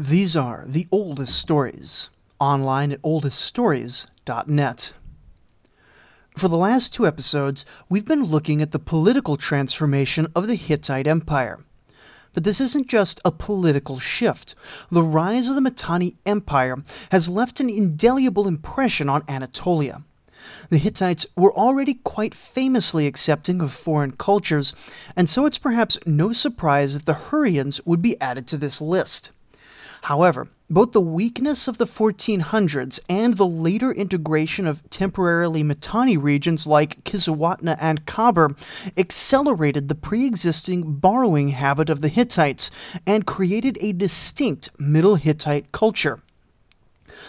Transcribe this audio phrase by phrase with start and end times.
[0.00, 4.92] These are the oldest stories, online at oldeststories.net.
[6.36, 11.08] For the last two episodes, we've been looking at the political transformation of the Hittite
[11.08, 11.58] Empire.
[12.32, 14.54] But this isn't just a political shift.
[14.88, 16.76] The rise of the Mitanni Empire
[17.10, 20.04] has left an indelible impression on Anatolia.
[20.68, 24.74] The Hittites were already quite famously accepting of foreign cultures,
[25.16, 29.32] and so it's perhaps no surprise that the Hurrians would be added to this list.
[30.02, 36.66] However, both the weakness of the 1400s and the later integration of temporarily Mitanni regions
[36.66, 38.54] like Kizzuwatna and Kabur
[38.96, 42.70] accelerated the pre existing borrowing habit of the Hittites
[43.06, 46.20] and created a distinct Middle Hittite culture.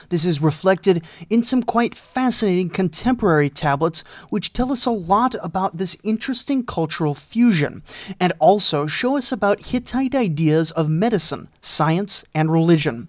[0.10, 5.78] This is reflected in some quite fascinating contemporary tablets, which tell us a lot about
[5.78, 7.84] this interesting cultural fusion,
[8.20, 13.08] and also show us about Hittite ideas of medicine, science, and religion.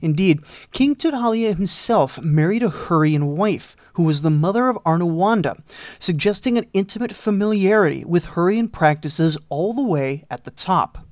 [0.00, 0.40] Indeed,
[0.72, 5.62] King Tudhaliya himself married a Hurrian wife, who was the mother of Arnuwanda,
[5.98, 11.06] suggesting an intimate familiarity with Hurrian practices all the way at the top.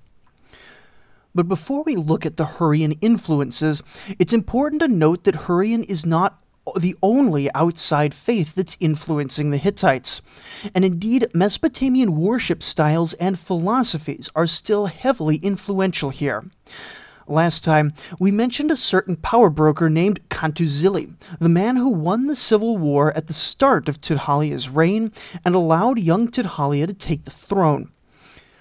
[1.35, 3.83] But before we look at the Hurrian influences,
[4.19, 6.43] it's important to note that Hurrian is not
[6.79, 10.21] the only outside faith that's influencing the Hittites.
[10.75, 16.45] And indeed, Mesopotamian worship styles and philosophies are still heavily influential here.
[17.27, 22.35] Last time, we mentioned a certain power broker named Kantuzili, the man who won the
[22.35, 25.13] civil war at the start of Tudhaliya's reign
[25.45, 27.93] and allowed young Tudhaliya to take the throne.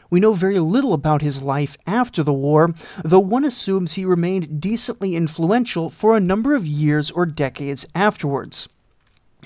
[0.09, 4.59] We know very little about his life after the war, though one assumes he remained
[4.59, 8.67] decently influential for a number of years or decades afterwards.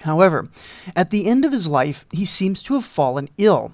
[0.02, 0.50] However,
[0.96, 3.74] at the end of his life, he seems to have fallen ill.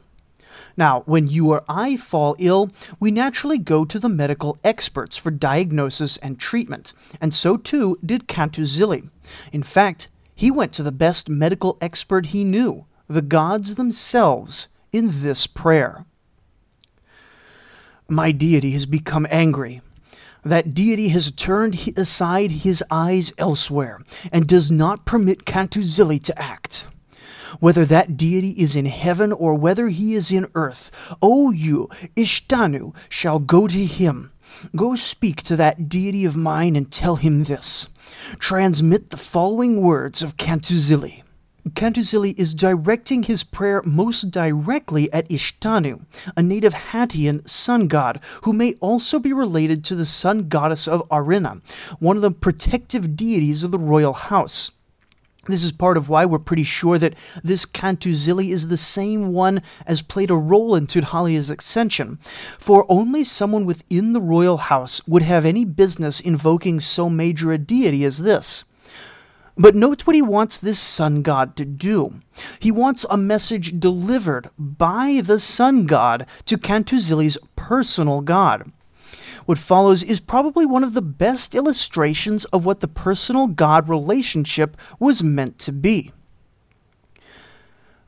[0.76, 5.32] Now, when you or I fall ill, we naturally go to the medical experts for
[5.32, 9.10] diagnosis and treatment, and so too did Kantuzili.
[9.52, 15.22] In fact, he went to the best medical expert he knew, the gods themselves, in
[15.22, 16.06] this prayer.
[18.10, 19.82] My deity has become angry.
[20.44, 26.88] That deity has turned aside his eyes elsewhere and does not permit Kantuzili to act.
[27.60, 30.90] Whether that deity is in heaven or whether he is in earth,
[31.22, 34.32] O you, Ishtanu, shall go to him.
[34.76, 37.90] Go speak to that deity of mine and tell him this.
[38.40, 41.22] Transmit the following words of Kantuzili.
[41.74, 46.06] Kantuzili is directing his prayer most directly at Ishtanu,
[46.38, 51.08] a native Hattian sun god who may also be related to the sun goddess of
[51.10, 51.62] Arinna,
[52.00, 54.72] one of the protective deities of the royal house.
[55.48, 59.62] This is part of why we're pretty sure that this Kantuzili is the same one
[59.86, 62.20] as played a role in Tudhaliya's ascension,
[62.58, 67.58] for only someone within the royal house would have any business invoking so major a
[67.58, 68.64] deity as this.
[69.60, 72.22] But note what he wants this sun god to do.
[72.60, 78.72] He wants a message delivered by the sun god to Kantuzili's personal god.
[79.46, 84.78] What follows is probably one of the best illustrations of what the personal god relationship
[84.98, 86.14] was meant to be.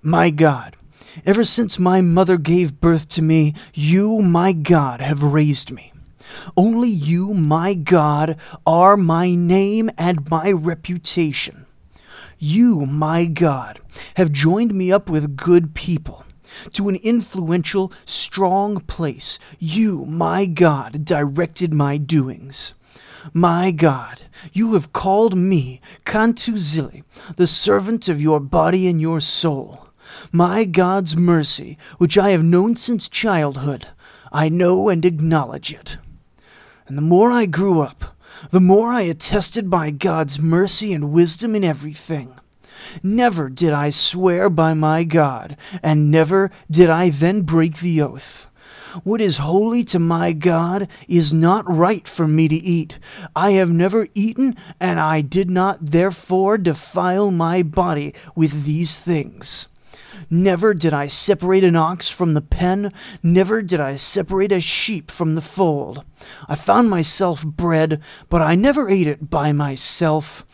[0.01, 0.77] My God,
[1.25, 5.90] ever since my mother gave birth to me, you, my God, have raised me.
[6.55, 11.65] Only you, my God, are my name and my reputation.
[12.39, 13.79] You, my God,
[14.15, 16.25] have joined me up with good people
[16.73, 19.39] to an influential, strong place.
[19.59, 22.73] You, my God, directed my doings.
[23.33, 27.03] My God, you have called me, Kantuzili,
[27.35, 29.87] the servant of your body and your soul.
[30.31, 33.87] My God's mercy, which I have known since childhood,
[34.31, 35.97] I know and acknowledge it.
[36.91, 38.17] And the more I grew up,
[38.49, 42.37] the more I attested by God's mercy and wisdom in everything.
[43.01, 48.49] Never did I swear by my God, and never did I then break the oath.
[49.05, 52.99] What is holy to my God is not right for me to eat.
[53.37, 59.69] I have never eaten, and I did not therefore defile my body with these things.
[60.33, 65.11] Never did I separate an ox from the pen, never did I separate a sheep
[65.11, 66.05] from the fold.
[66.47, 70.45] I found myself bread, but I never ate it by myself.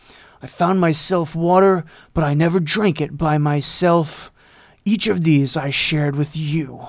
[0.42, 4.32] I found myself water, but I never drank it by myself.
[4.84, 6.88] Each of these I shared with you.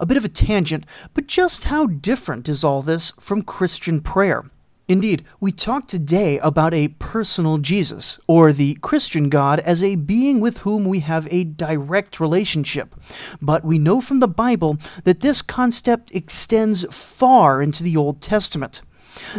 [0.00, 4.50] A bit of a tangent, but just how different is all this from Christian prayer?
[4.88, 10.40] Indeed, we talk today about a personal Jesus, or the Christian God, as a being
[10.40, 12.94] with whom we have a direct relationship.
[13.42, 18.80] But we know from the Bible that this concept extends far into the Old Testament.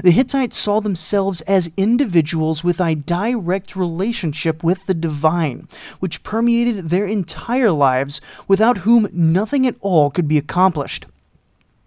[0.04, 5.68] The Hittites saw themselves as individuals with a direct relationship with the divine,
[6.00, 11.08] which permeated their entire lives, without whom nothing at all could be accomplished.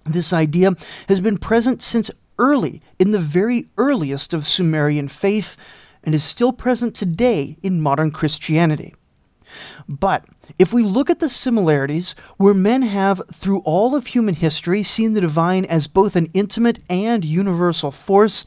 [0.05, 0.73] This idea
[1.09, 5.56] has been present since early, in the very earliest of Sumerian faith,
[6.05, 8.94] and is still present today in modern Christianity.
[9.88, 10.25] But
[10.58, 15.14] if we look at the similarities, where men have, through all of human history, seen
[15.14, 18.44] the divine as both an intimate and universal force,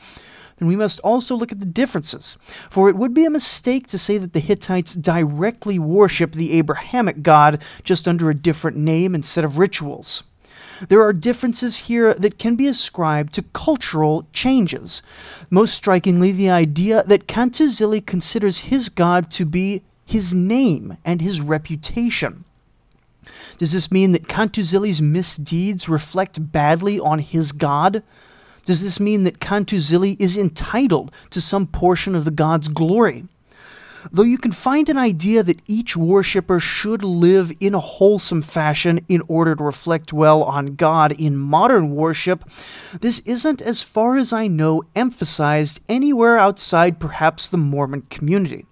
[0.57, 2.37] then we must also look at the differences.
[2.69, 7.21] For it would be a mistake to say that the Hittites directly worship the Abrahamic
[7.21, 10.23] God just under a different name and set of rituals.
[10.89, 15.01] There are differences here that can be ascribed to cultural changes.
[15.49, 21.41] Most strikingly, the idea that Kantuzili considers his God to be his name and his
[21.41, 22.45] reputation.
[23.57, 28.03] Does this mean that Kantuzili's misdeeds reflect badly on his God?
[28.65, 33.25] Does this mean that Cantuzili is entitled to some portion of the God's glory?
[34.11, 38.99] Though you can find an idea that each worshiper should live in a wholesome fashion
[39.09, 42.43] in order to reflect well on God in modern worship,
[43.01, 48.65] this isn't, as far as I know, emphasized anywhere outside perhaps the Mormon community.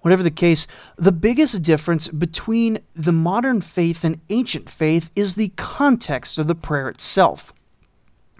[0.00, 5.52] Whatever the case, the biggest difference between the modern faith and ancient faith is the
[5.56, 7.52] context of the prayer itself.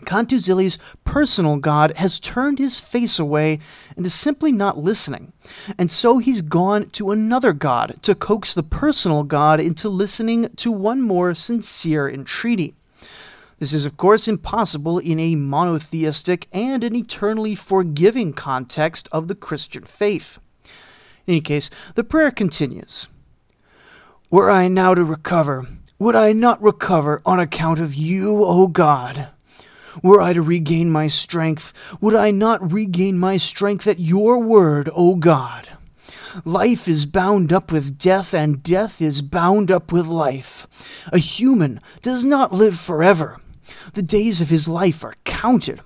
[0.05, 3.59] Kantuzili's personal God has turned his face away
[3.97, 5.33] and is simply not listening.
[5.79, 10.71] And so he's gone to another God to coax the personal God into listening to
[10.71, 12.75] one more sincere entreaty.
[13.59, 19.37] This is, of course, impossible in a monotheistic and an eternally forgiving context of the
[19.37, 20.41] Christian faith.
[21.29, 23.07] In any case, the prayer continues
[24.31, 25.69] Were I now to recover,
[26.01, 29.29] would I not recover on account of you, O God?
[30.03, 34.89] Were I to regain my strength, would I not regain my strength at your word,
[34.95, 35.69] O God?
[36.45, 40.67] Life is bound up with death, and death is bound up with life.
[41.13, 43.39] A human does not live forever.
[43.93, 45.81] The days of his life are counted.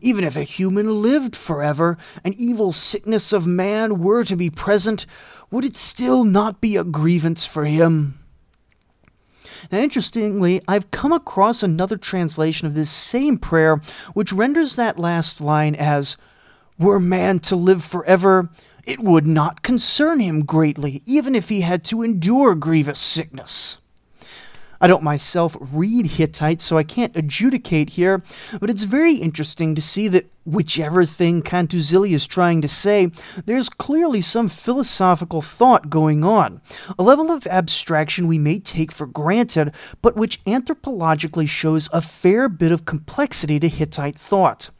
[0.00, 5.04] Even if a human lived forever, and evil sickness of man were to be present,
[5.50, 8.18] would it still not be a grievance for him?
[9.70, 13.80] Now, interestingly, I've come across another translation of this same prayer,
[14.14, 16.16] which renders that last line as
[16.78, 18.50] Were man to live forever,
[18.84, 23.78] it would not concern him greatly, even if he had to endure grievous sickness.
[24.82, 28.20] I don't myself read Hittite, so I can't adjudicate here,
[28.58, 33.12] but it's very interesting to see that whichever thing Kantuzili is trying to say,
[33.46, 36.60] there's clearly some philosophical thought going on,
[36.98, 42.48] a level of abstraction we may take for granted, but which anthropologically shows a fair
[42.48, 44.70] bit of complexity to Hittite thought.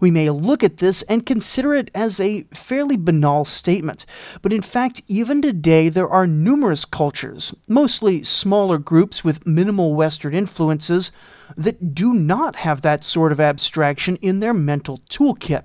[0.00, 4.06] We may look at this and consider it as a fairly banal statement,
[4.42, 10.34] but in fact, even today, there are numerous cultures, mostly smaller groups with minimal Western
[10.34, 11.12] influences,
[11.56, 15.64] that do not have that sort of abstraction in their mental toolkit.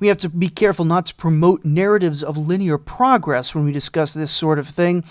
[0.00, 4.12] We have to be careful not to promote narratives of linear progress when we discuss
[4.12, 5.04] this sort of thing.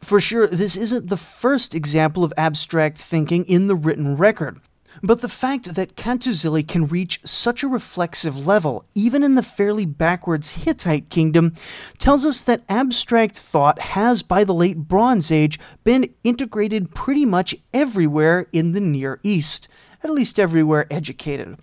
[0.00, 4.58] For sure, this isn't the first example of abstract thinking in the written record.
[5.02, 9.84] But the fact that Kantuzili can reach such a reflexive level, even in the fairly
[9.84, 11.54] backwards Hittite kingdom,
[11.98, 17.54] tells us that abstract thought has, by the late Bronze Age, been integrated pretty much
[17.74, 19.68] everywhere in the Near East,
[20.02, 21.58] at least everywhere educated.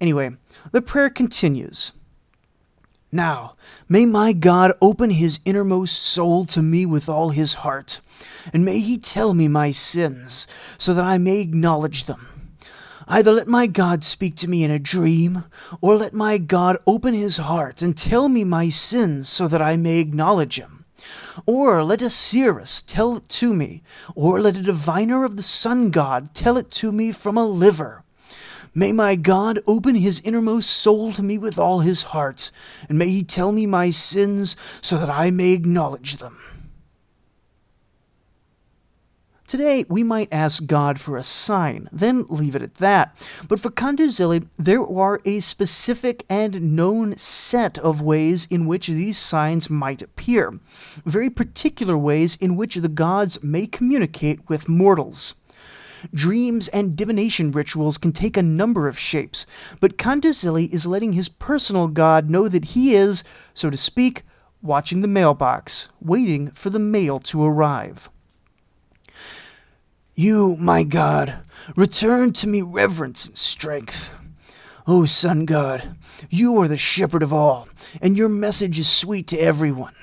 [0.00, 0.30] Anyway,
[0.70, 1.92] the prayer continues.
[3.12, 3.56] Now,
[3.88, 8.00] may my God open his innermost soul to me with all his heart,
[8.52, 10.46] and may he tell me my sins,
[10.78, 12.28] so that I may acknowledge them
[13.10, 15.42] Either let my God speak to me in a dream,
[15.80, 19.76] or let my God open his heart and tell me my sins so that I
[19.76, 20.84] may acknowledge him.
[21.44, 23.82] Or let a seeress tell it to me,
[24.14, 28.04] or let a diviner of the sun god tell it to me from a liver.
[28.76, 32.52] May my God open his innermost soul to me with all his heart,
[32.88, 36.38] and may he tell me my sins so that I may acknowledge them.
[39.50, 43.16] Today, we might ask God for a sign, then leave it at that.
[43.48, 49.18] But for Kantuzili, there are a specific and known set of ways in which these
[49.18, 50.60] signs might appear,
[51.04, 55.34] very particular ways in which the gods may communicate with mortals.
[56.14, 59.46] Dreams and divination rituals can take a number of shapes,
[59.80, 64.22] but Kantuzili is letting his personal god know that he is, so to speak,
[64.62, 68.10] watching the mailbox, waiting for the mail to arrive.
[70.20, 71.38] You, my God,
[71.76, 74.10] return to me reverence and strength.
[74.86, 75.96] O Sun God,
[76.28, 77.66] you are the shepherd of all,
[78.02, 79.94] and your message is sweet to everyone.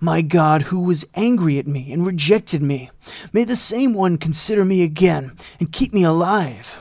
[0.00, 2.90] My God, who was angry at me and rejected me,
[3.32, 6.80] may the same one consider me again and keep me alive.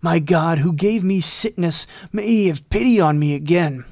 [0.00, 3.84] My God, who gave me sickness, may he have pity on me again.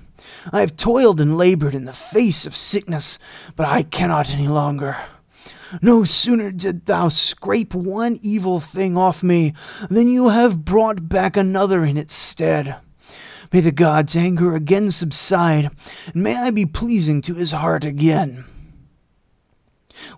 [0.52, 3.20] I have toiled and labored in the face of sickness,
[3.54, 4.96] but I cannot any longer.
[5.80, 9.54] No sooner did thou scrape one evil thing off me
[9.88, 12.76] than you have brought back another in its stead.
[13.52, 15.70] May the god's anger again subside,
[16.12, 18.44] and may I be pleasing to his heart again.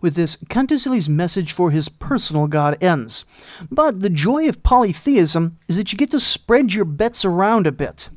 [0.00, 3.25] With this, Kantuzili's message for his personal god ends.
[3.71, 7.73] But the joy of polytheism is that you get to spread your bets around a
[7.73, 8.09] bit.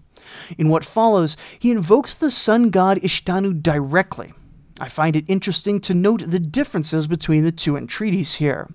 [0.58, 4.34] In what follows, he invokes the sun god Ishtanu directly.
[4.80, 8.70] I find it interesting to note the differences between the two entreaties here.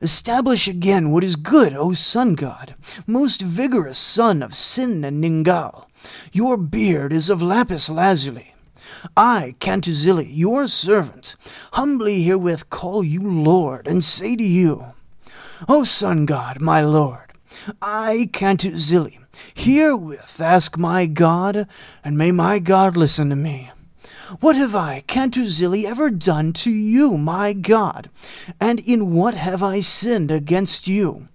[0.00, 2.74] Establish again what is good, O sun god,
[3.06, 5.86] most vigorous son of Sin and Ningal.
[6.32, 8.54] Your beard is of lapis lazuli.
[9.16, 11.34] I, Kantuzili, your servant,
[11.72, 14.84] humbly herewith call you Lord, and say to you,
[15.68, 17.32] O sun god, my lord,
[17.80, 19.18] I, Kantuzili,
[19.54, 21.66] herewith ask my God,
[22.04, 23.70] and may my God listen to me.
[24.40, 28.10] What have I, Kantuzili, ever done to you, my God?
[28.60, 31.28] And in what have I sinned against you?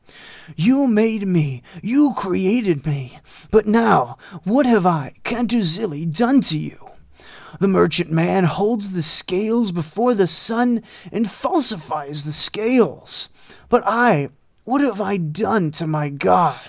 [0.57, 3.17] You made me, you created me.
[3.49, 6.89] But now, what have I, Kantuzili, done to you?
[7.61, 10.83] The merchant man holds the scales before the sun
[11.13, 13.29] and falsifies the scales.
[13.69, 14.27] But I,
[14.65, 16.59] what have I done to my God?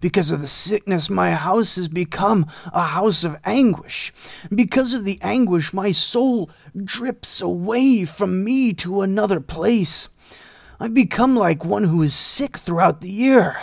[0.00, 4.12] Because of the sickness, my house has become a house of anguish.
[4.54, 6.50] Because of the anguish, my soul
[6.84, 10.08] drips away from me to another place.
[10.78, 13.56] I've become like one who is sick throughout the year.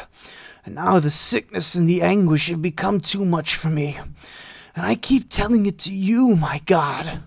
[0.66, 4.00] And now the sickness and the anguish have become too much for me.
[4.76, 7.24] And I keep telling it to you, my God.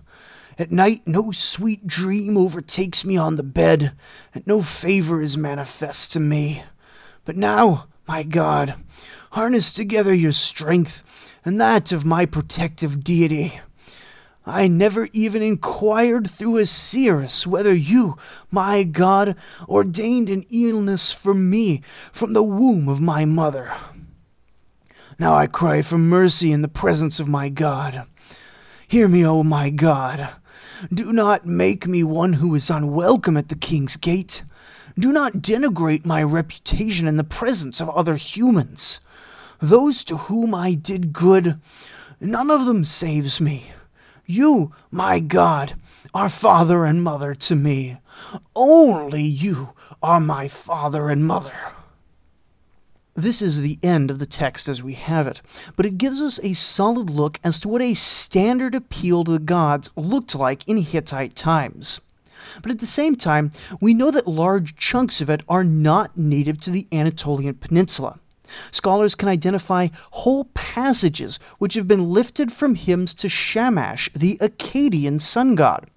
[0.59, 3.93] At night, no sweet dream overtakes me on the bed,
[4.33, 6.63] and no favor is manifest to me.
[7.25, 8.75] But now, my God,
[9.31, 11.03] harness together your strength
[11.43, 13.59] and that of my protective deity.
[14.45, 18.15] I never even inquired through a seeress whether you,
[18.49, 19.35] my God,
[19.67, 21.81] ordained an illness for me
[22.13, 23.73] from the womb of my mother.
[25.19, 28.07] Now I cry for mercy in the presence of my God.
[28.87, 30.29] Hear me, O my God.
[30.93, 34.43] Do not make me one who is unwelcome at the king's gate.
[34.99, 38.99] Do not denigrate my reputation in the presence of other humans.
[39.61, 41.59] Those to whom I did good,
[42.19, 43.71] none of them saves me.
[44.25, 45.75] You, my God,
[46.13, 47.97] are father and mother to me.
[48.55, 51.73] Only you are my father and mother.
[53.13, 55.41] This is the end of the text as we have it,
[55.75, 59.39] but it gives us a solid look as to what a standard appeal to the
[59.39, 62.01] gods looked like in Hittite times.
[62.61, 66.59] But at the same time, we know that large chunks of it are not native
[66.61, 68.19] to the Anatolian Peninsula.
[68.71, 75.19] Scholars can identify whole passages which have been lifted from hymns to Shamash, the Akkadian
[75.19, 75.89] sun god.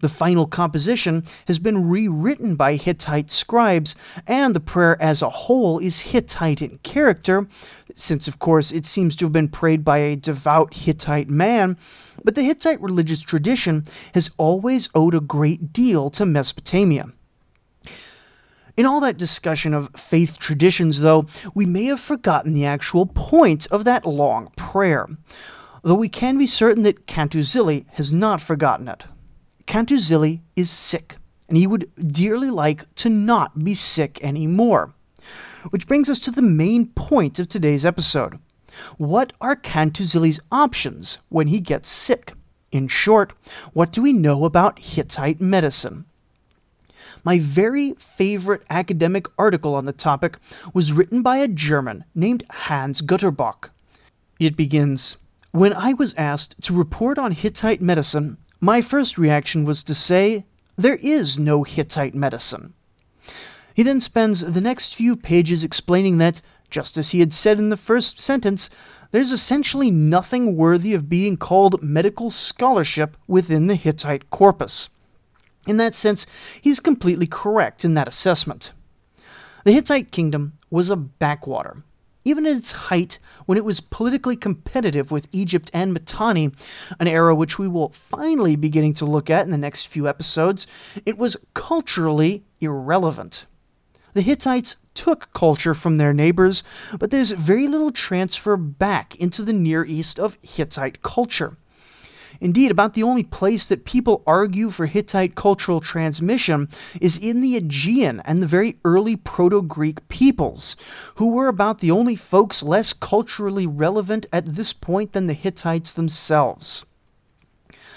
[0.00, 3.94] The final composition has been rewritten by Hittite scribes,
[4.26, 7.46] and the prayer as a whole is Hittite in character,
[7.94, 11.76] since, of course, it seems to have been prayed by a devout Hittite man.
[12.24, 17.10] But the Hittite religious tradition has always owed a great deal to Mesopotamia.
[18.76, 23.68] In all that discussion of faith traditions, though, we may have forgotten the actual point
[23.70, 25.06] of that long prayer,
[25.84, 29.04] though we can be certain that Kantuzili has not forgotten it.
[29.66, 31.16] Kantuzili is sick,
[31.48, 34.94] and he would dearly like to not be sick anymore.
[35.70, 38.38] Which brings us to the main point of today's episode.
[38.98, 42.34] What are Kantuzili's options when he gets sick?
[42.72, 43.32] In short,
[43.72, 46.06] what do we know about Hittite medicine?
[47.22, 50.38] My very favorite academic article on the topic
[50.74, 53.70] was written by a German named Hans Güterbock.
[54.38, 55.16] It begins
[55.52, 60.46] When I was asked to report on Hittite medicine, my first reaction was to say,
[60.76, 62.72] There is no Hittite medicine.
[63.74, 66.40] He then spends the next few pages explaining that,
[66.70, 68.70] just as he had said in the first sentence,
[69.10, 74.88] there's essentially nothing worthy of being called medical scholarship within the Hittite corpus.
[75.66, 76.26] In that sense,
[76.60, 78.72] he's completely correct in that assessment.
[79.64, 81.84] The Hittite kingdom was a backwater.
[82.24, 86.52] Even at its height, when it was politically competitive with Egypt and Mitanni,
[86.98, 90.08] an era which we will finally be getting to look at in the next few
[90.08, 90.66] episodes,
[91.04, 93.46] it was culturally irrelevant.
[94.14, 96.62] The Hittites took culture from their neighbors,
[96.98, 101.56] but there's very little transfer back into the Near East of Hittite culture.
[102.40, 106.68] Indeed, about the only place that people argue for Hittite cultural transmission
[107.00, 110.76] is in the Aegean and the very early Proto Greek peoples,
[111.16, 115.92] who were about the only folks less culturally relevant at this point than the Hittites
[115.92, 116.84] themselves.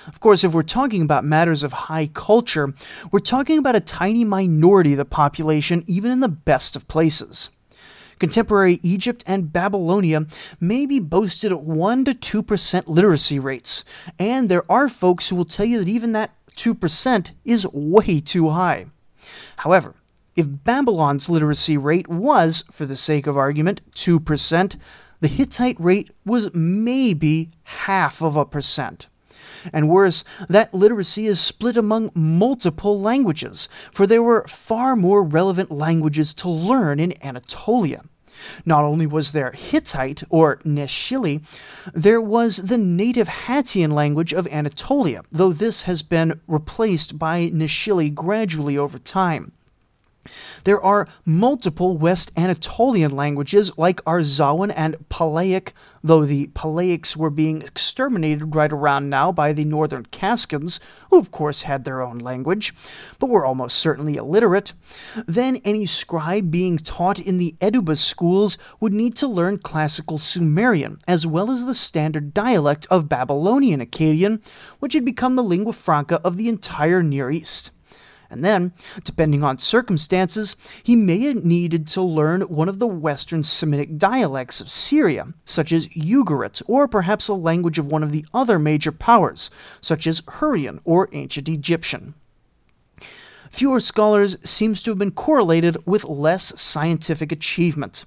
[0.08, 2.74] Of course, if we're talking about matters of high culture,
[3.12, 7.50] we're talking about a tiny minority of the population, even in the best of places.
[8.20, 10.26] Contemporary Egypt and Babylonia
[10.60, 13.84] maybe boasted 1 to 2% literacy rates,
[14.18, 18.50] and there are folks who will tell you that even that 2% is way too
[18.50, 18.88] high.
[19.58, 19.96] However,
[20.36, 24.76] if Babylon's literacy rate was, for the sake of argument, 2%,
[25.20, 29.08] the Hittite rate was maybe half of a percent.
[29.74, 35.72] And worse, that literacy is split among multiple languages, for there were far more relevant
[35.72, 38.04] languages to learn in Anatolia.
[38.66, 41.44] Not only was there Hittite, or Neshili,
[41.94, 48.14] there was the native Hattian language of Anatolia, though this has been replaced by Neshili
[48.14, 49.54] gradually over time.
[50.64, 55.72] There are multiple West Anatolian languages like Arzawan and Palaic,
[56.04, 60.80] though the Palaics were being exterminated right around now by the Northern Kaskans,
[61.10, 62.74] who of course had their own language,
[63.20, 64.74] but were almost certainly illiterate.
[65.26, 71.00] Then any scribe being taught in the Edubas schools would need to learn classical Sumerian,
[71.08, 74.42] as well as the standard dialect of Babylonian Akkadian,
[74.80, 77.72] which had become the lingua franca of the entire Near East.
[78.30, 83.44] And then, depending on circumstances, he may have needed to learn one of the Western
[83.44, 88.26] Semitic dialects of Syria, such as Ugarit, or perhaps a language of one of the
[88.34, 89.50] other major powers,
[89.82, 92.14] such as Hurrian or Ancient Egyptian
[93.52, 98.06] fewer scholars seems to have been correlated with less scientific achievement.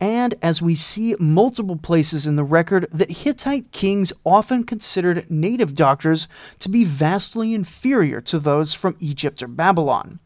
[0.00, 5.74] And as we see multiple places in the record, that Hittite kings often considered native
[5.74, 6.28] doctors
[6.60, 10.20] to be vastly inferior to those from Egypt or Babylon.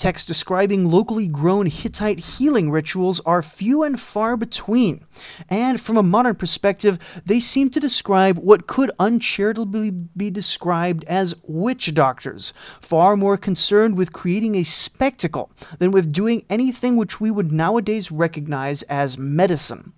[0.00, 5.04] Texts describing locally grown Hittite healing rituals are few and far between,
[5.50, 11.34] and from a modern perspective, they seem to describe what could uncharitably be described as
[11.46, 17.30] witch doctors, far more concerned with creating a spectacle than with doing anything which we
[17.30, 19.92] would nowadays recognize as medicine.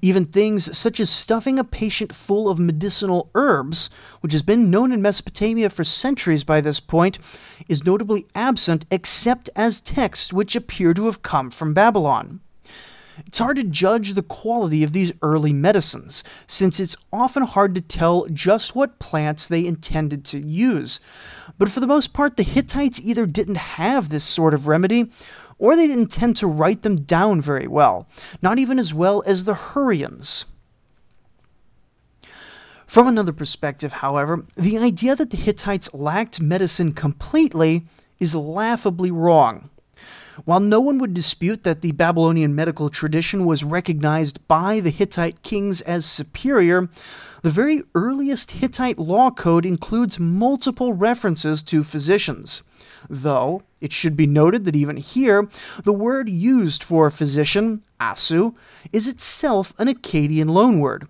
[0.00, 4.92] Even things such as stuffing a patient full of medicinal herbs, which has been known
[4.92, 7.18] in Mesopotamia for centuries by this point,
[7.68, 12.40] is notably absent except as texts which appear to have come from Babylon.
[13.26, 17.80] It's hard to judge the quality of these early medicines, since it's often hard to
[17.80, 20.98] tell just what plants they intended to use.
[21.58, 25.10] But for the most part, the Hittites either didn't have this sort of remedy,
[25.58, 28.06] or they didn't tend to write them down very well,
[28.40, 30.44] not even as well as the Hurrians.
[32.86, 37.86] From another perspective, however, the idea that the Hittites lacked medicine completely
[38.18, 39.70] is laughably wrong.
[40.44, 45.42] While no one would dispute that the Babylonian medical tradition was recognized by the Hittite
[45.42, 46.88] kings as superior,
[47.42, 52.62] the very earliest Hittite law code includes multiple references to physicians
[53.08, 55.48] though it should be noted that even here,
[55.82, 58.54] the word used for physician, asu,
[58.92, 61.06] is itself an Akkadian loanword.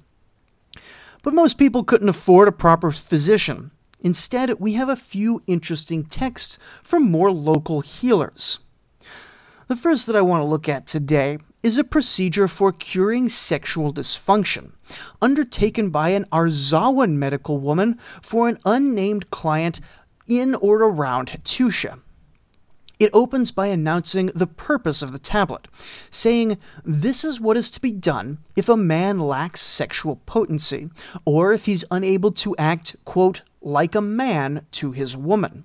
[1.23, 3.71] But most people couldn't afford a proper physician.
[4.01, 8.59] Instead, we have a few interesting texts from more local healers.
[9.69, 13.93] The first that I want to look at today is a procedure for curing sexual
[13.93, 14.73] dysfunction,
[15.21, 19.81] undertaken by an Arzawan medical woman for an unnamed client
[20.41, 21.99] in or around Hattusha.
[22.99, 25.67] It opens by announcing the purpose of the tablet,
[26.11, 30.89] saying, This is what is to be done if a man lacks sexual potency,
[31.25, 35.65] or if he's unable to act, quote, like a man to his woman.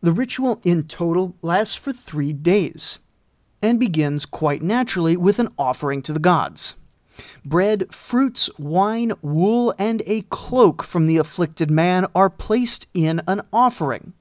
[0.00, 3.00] The ritual in total lasts for three days
[3.60, 6.74] and begins quite naturally with an offering to the gods.
[7.44, 13.42] Bread, fruits, wine, wool, and a cloak from the afflicted man are placed in an
[13.52, 14.12] offering.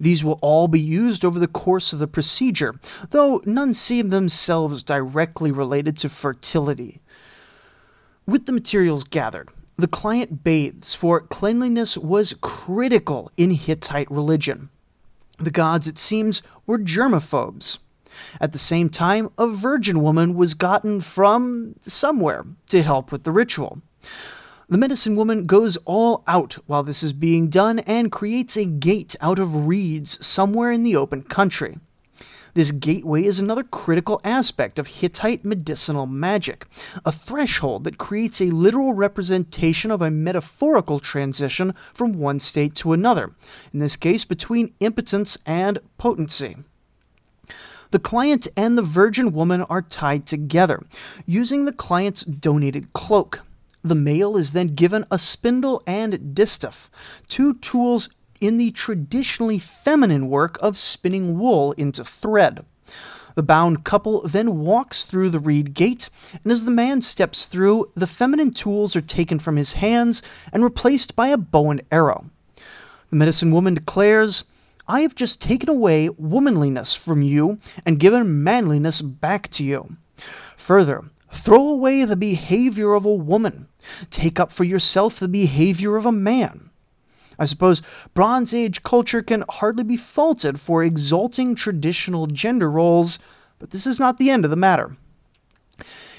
[0.00, 2.74] These will all be used over the course of the procedure,
[3.10, 7.00] though none seem themselves directly related to fertility.
[8.26, 14.68] With the materials gathered, The client bathes, for cleanliness was critical in Hittite religion.
[15.38, 17.78] The gods, it seems, were germaphobes.
[18.40, 23.32] At the same time, a virgin woman was gotten from somewhere to help with the
[23.32, 23.82] ritual.
[24.68, 29.14] The medicine woman goes all out while this is being done and creates a gate
[29.20, 31.78] out of reeds somewhere in the open country.
[32.54, 36.66] This gateway is another critical aspect of Hittite medicinal magic,
[37.04, 42.92] a threshold that creates a literal representation of a metaphorical transition from one state to
[42.92, 43.34] another,
[43.72, 46.56] in this case between impotence and potency.
[47.92, 50.82] The client and the virgin woman are tied together,
[51.26, 53.40] using the client's donated cloak.
[53.84, 56.90] The male is then given a spindle and distaff,
[57.28, 58.08] two tools
[58.40, 62.64] in the traditionally feminine work of spinning wool into thread.
[63.34, 66.08] The bound couple then walks through the reed gate,
[66.42, 70.64] and as the man steps through, the feminine tools are taken from his hands and
[70.64, 72.24] replaced by a bow and arrow.
[73.10, 74.44] The medicine woman declares,
[74.88, 79.96] I have just taken away womanliness from you and given manliness back to you.
[80.56, 83.68] Further, throw away the behavior of a woman,
[84.10, 86.70] take up for yourself the behavior of a man.
[87.38, 87.82] I suppose
[88.14, 93.18] Bronze Age culture can hardly be faulted for exalting traditional gender roles,
[93.58, 94.96] but this is not the end of the matter.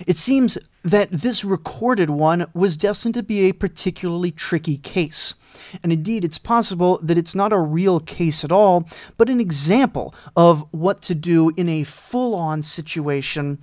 [0.05, 5.33] It seems that this recorded one was destined to be a particularly tricky case.
[5.81, 8.87] And indeed, it's possible that it's not a real case at all,
[9.17, 13.59] but an example of what to do in a full on situation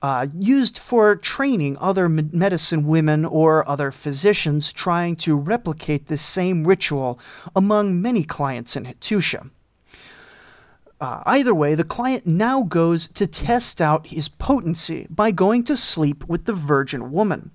[0.00, 6.66] uh, used for training other medicine women or other physicians trying to replicate this same
[6.66, 7.20] ritual
[7.54, 9.50] among many clients in Hattusha.
[11.02, 15.76] Uh, either way, the client now goes to test out his potency by going to
[15.76, 17.50] sleep with the virgin woman,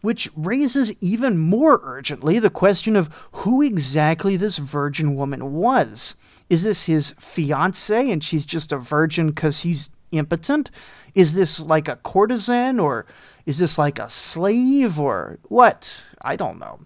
[0.00, 6.14] which raises even more urgently the question of who exactly this virgin woman was.
[6.48, 10.70] Is this his fiance and she's just a virgin because he's impotent?
[11.14, 13.04] Is this like a courtesan or
[13.44, 16.02] is this like a slave or what?
[16.22, 16.80] I don't know.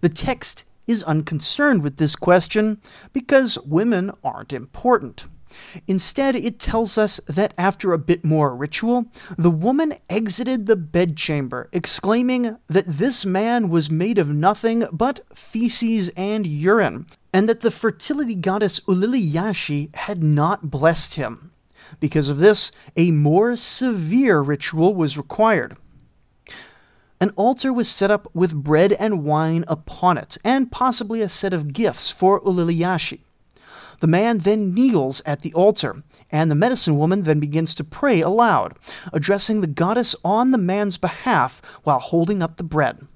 [0.00, 2.80] The text is unconcerned with this question
[3.12, 5.26] because women aren't important.
[5.86, 11.68] Instead, it tells us that after a bit more ritual, the woman exited the bedchamber,
[11.72, 17.70] exclaiming that this man was made of nothing but feces and urine, and that the
[17.70, 21.52] fertility goddess Uliliyashi had not blessed him.
[21.98, 25.76] Because of this, a more severe ritual was required.
[27.20, 31.52] An altar was set up with bread and wine upon it, and possibly a set
[31.52, 33.20] of gifts for Uliliyashi.
[34.00, 38.20] The man then kneels at the altar, and the medicine woman then begins to pray
[38.20, 38.78] aloud,
[39.12, 43.06] addressing the goddess on the man's behalf while holding up the bread.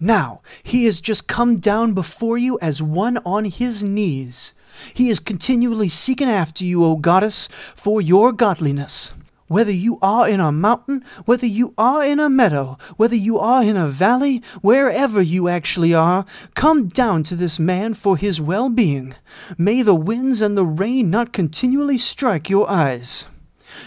[0.00, 4.52] Now, he has just come down before you as one on his knees.
[4.94, 9.10] He is continually seeking after you, O goddess, for your godliness.
[9.48, 13.62] Whether you are in a mountain, whether you are in a meadow, whether you are
[13.62, 18.68] in a valley, wherever you actually are, come down to this man for his well
[18.68, 19.14] being.
[19.56, 23.26] May the winds and the rain not continually strike your eyes.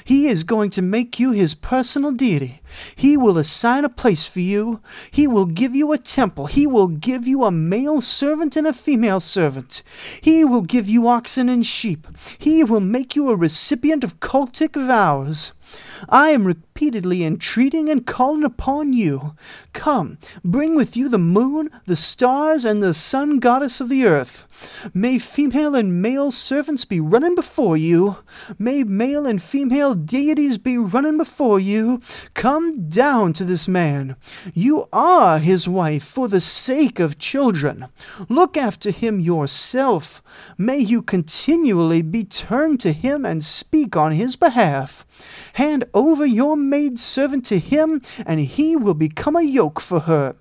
[0.03, 2.61] He is going to make you his personal deity.
[2.95, 4.81] He will assign a place for you.
[5.09, 6.45] He will give you a temple.
[6.45, 9.83] He will give you a male servant and a female servant.
[10.21, 12.07] He will give you oxen and sheep.
[12.37, 15.53] He will make you a recipient of cultic vows.
[16.09, 16.45] I am
[16.81, 19.35] repeatedly entreating and calling upon you.
[19.71, 24.47] Come, bring with you the moon, the stars, and the sun goddess of the earth.
[24.91, 28.17] May female and male servants be running before you.
[28.57, 32.01] May male and female deities be running before you.
[32.33, 34.15] Come down to this man.
[34.51, 37.89] You are his wife for the sake of children.
[38.27, 40.23] Look after him yourself.
[40.57, 45.05] May you continually be turned to him and speak on his behalf.
[45.53, 50.35] Hand over your maid servant to him, and he will become a yoke for her.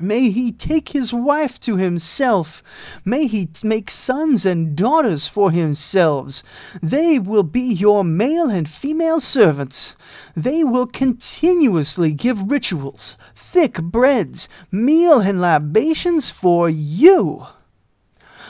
[0.00, 2.62] May he take his wife to himself.
[3.04, 6.42] May he make sons and daughters for himself.
[6.82, 9.94] They will be your male and female servants.
[10.34, 17.46] They will continuously give rituals, thick breads, meal, and libations for you.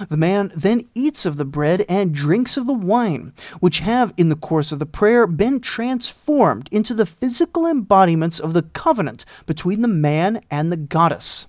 [0.09, 4.29] The man then eats of the bread and drinks of the wine, which have, in
[4.29, 9.83] the course of the prayer, been transformed into the physical embodiments of the covenant between
[9.83, 11.47] the man and the goddess.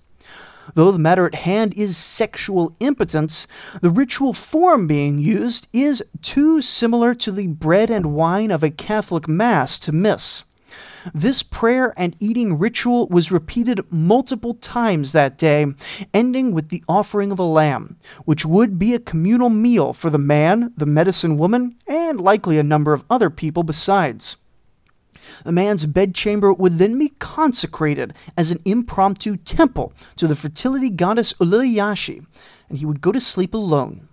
[0.73, 3.47] Though the matter at hand is sexual impotence,
[3.81, 8.69] the ritual form being used is too similar to the bread and wine of a
[8.69, 10.43] Catholic Mass to miss.
[11.13, 15.65] This prayer and eating ritual was repeated multiple times that day,
[16.13, 20.17] ending with the offering of a lamb, which would be a communal meal for the
[20.17, 24.37] man, the medicine woman, and likely a number of other people besides.
[25.43, 31.33] The man's bedchamber would then be consecrated as an impromptu temple to the fertility goddess
[31.33, 32.25] Uliliyashi,
[32.69, 34.07] and he would go to sleep alone.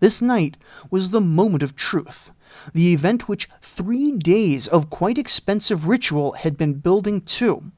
[0.00, 0.56] This night
[0.90, 2.30] was the moment of truth,
[2.72, 7.70] the event which three days of quite expensive ritual had been building to.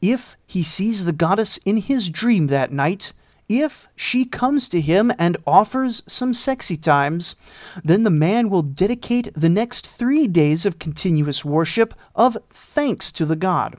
[0.00, 3.12] If he sees the goddess in his dream that night,
[3.48, 7.34] if she comes to him and offers some sexy times,
[7.84, 13.26] then the man will dedicate the next three days of continuous worship of thanks to
[13.26, 13.76] the god.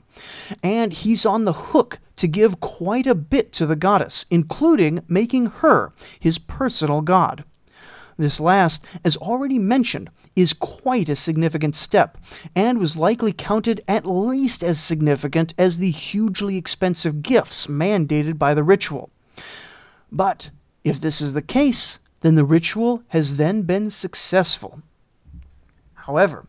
[0.62, 5.46] And he's on the hook to give quite a bit to the goddess, including making
[5.46, 7.44] her his personal god.
[8.16, 12.18] This last, as already mentioned, is quite a significant step,
[12.54, 18.54] and was likely counted at least as significant as the hugely expensive gifts mandated by
[18.54, 19.10] the ritual.
[20.12, 20.50] But
[20.84, 24.80] if this is the case, then the ritual has then been successful.
[25.94, 26.46] However,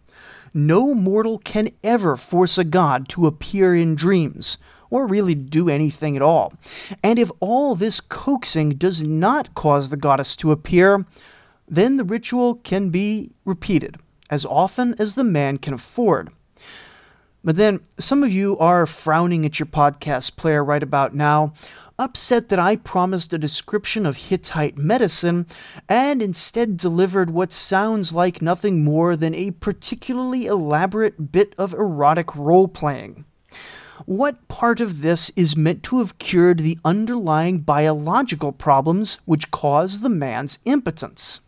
[0.54, 4.58] no mortal can ever force a god to appear in dreams,
[4.90, 6.54] or really do anything at all.
[7.04, 11.06] And if all this coaxing does not cause the goddess to appear,
[11.68, 13.98] then the ritual can be repeated
[14.30, 16.30] as often as the man can afford.
[17.44, 21.54] But then some of you are frowning at your podcast player right about now,
[22.00, 25.46] upset that I promised a description of Hittite medicine
[25.88, 32.36] and instead delivered what sounds like nothing more than a particularly elaborate bit of erotic
[32.36, 33.26] role playing.
[34.06, 40.02] What part of this is meant to have cured the underlying biological problems which cause
[40.02, 41.40] the man's impotence?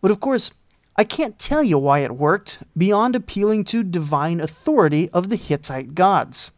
[0.00, 0.50] But of course,
[0.96, 5.94] I can't tell you why it worked beyond appealing to divine authority of the Hittite
[5.94, 6.50] gods.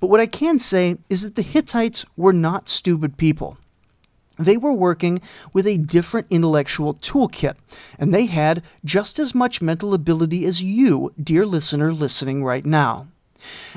[0.00, 3.58] But what I can say is that the Hittites were not stupid people.
[4.38, 5.20] They were working
[5.52, 7.56] with a different intellectual toolkit,
[7.98, 13.08] and they had just as much mental ability as you, dear listener, listening right now.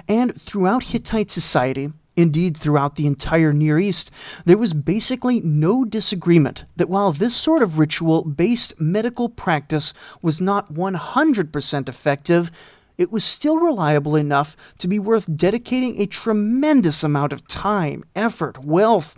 [0.08, 4.12] And throughout Hittite society, Indeed, throughout the entire Near East,
[4.46, 10.40] there was basically no disagreement that while this sort of ritual based medical practice was
[10.40, 12.52] not 100% effective,
[12.98, 18.64] it was still reliable enough to be worth dedicating a tremendous amount of time, effort,
[18.64, 19.18] wealth,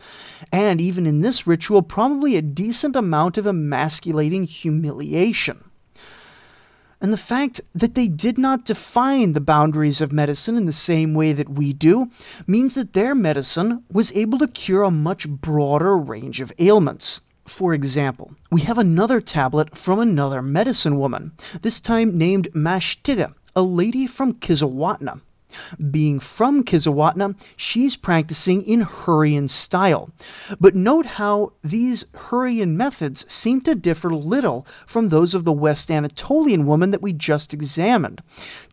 [0.49, 5.69] and even in this ritual, probably a decent amount of emasculating humiliation.
[7.01, 11.13] And the fact that they did not define the boundaries of medicine in the same
[11.13, 12.09] way that we do
[12.47, 17.21] means that their medicine was able to cure a much broader range of ailments.
[17.45, 23.61] For example, we have another tablet from another medicine woman, this time named Mashtiga, a
[23.61, 25.21] lady from Kizzuwatna.
[25.91, 30.09] Being from Kizzuwatna, she's practicing in Hurrian style.
[30.59, 35.89] But note how these Hurrian methods seem to differ little from those of the West
[35.91, 38.21] Anatolian woman that we just examined,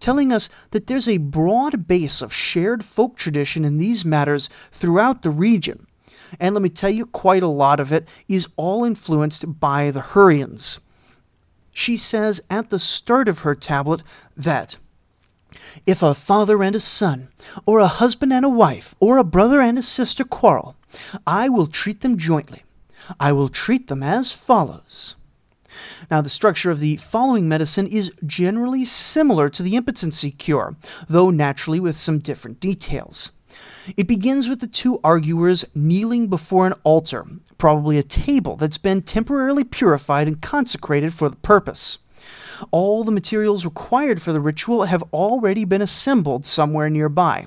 [0.01, 5.23] telling us that there's a broad base of shared folk tradition in these matters throughout
[5.23, 5.87] the region.
[6.41, 10.01] And let me tell you, quite a lot of it is all influenced by the
[10.01, 10.79] Hurrians
[11.73, 14.03] she says at the start of her tablet
[14.37, 14.77] that
[15.87, 17.29] if a father and a son,
[17.67, 20.77] or a husband and a wife, or a brother and a sister quarrel,
[21.27, 22.65] I will treat them jointly.
[23.19, 25.17] I will treat them as follows.
[26.11, 30.77] Now, the structure of the following medicine is generally similar to the impotency cure,
[31.09, 33.31] though naturally with some different details.
[33.97, 37.27] It begins with the two arguers kneeling before an altar,
[37.59, 41.99] probably a table that's been temporarily purified and consecrated for the purpose.
[42.71, 47.47] All the materials required for the ritual have already been assembled somewhere nearby.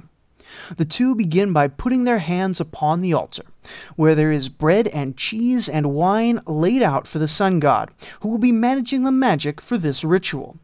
[0.77, 3.43] The two begin by putting their hands upon the altar,
[3.95, 8.29] where there is bread and cheese and wine laid out for the sun god, who
[8.29, 10.57] will be managing the magic for this ritual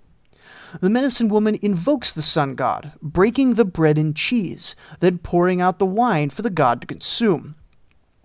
[0.80, 5.80] the medicine woman invokes the sun god, breaking the bread and cheese, then pouring out
[5.80, 7.56] the wine for the god to consume.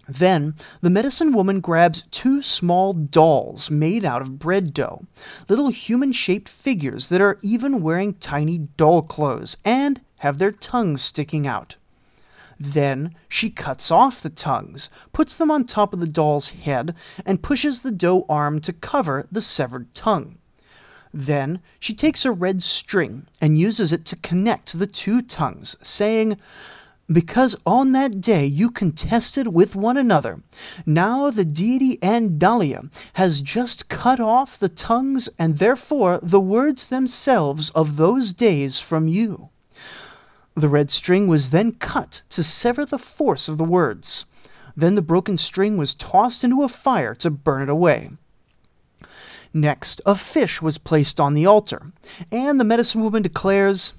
[0.09, 5.05] Then the medicine woman grabs two small dolls made out of bread dough,
[5.49, 11.03] little human shaped figures that are even wearing tiny doll clothes and have their tongues
[11.03, 11.77] sticking out.
[12.59, 16.95] Then she cuts off the tongues, puts them on top of the doll's head,
[17.27, 20.39] and pushes the dough arm to cover the severed tongue.
[21.13, 26.39] Then she takes a red string and uses it to connect the two tongues, saying,
[27.13, 30.43] because on that day you contested with one another.
[30.85, 37.71] Now the deity Andalia has just cut off the tongues and therefore the words themselves
[37.71, 39.51] of those days from you.
[40.55, 44.25] The red string was then cut to sever the force of the words.
[44.77, 48.11] Then the broken string was tossed into a fire to burn it away.
[49.53, 51.93] Next, a fish was placed on the altar,
[52.31, 53.95] and the medicine woman declares,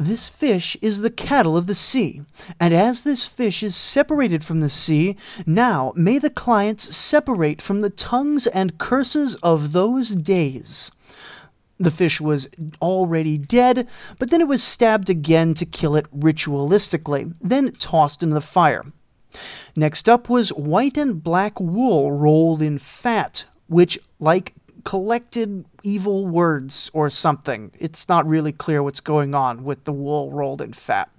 [0.00, 2.22] This fish is the cattle of the sea,
[2.58, 7.82] and as this fish is separated from the sea, now may the clients separate from
[7.82, 10.90] the tongues and curses of those days.
[11.78, 12.48] The fish was
[12.80, 13.86] already dead,
[14.18, 18.86] but then it was stabbed again to kill it ritualistically, then tossed into the fire.
[19.76, 26.90] Next up was white and black wool rolled in fat, which, like collected evil words
[26.92, 27.72] or something.
[27.78, 31.10] It's not really clear what's going on with the wool rolled in fat.